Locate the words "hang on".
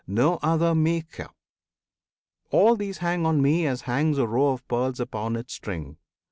2.97-3.39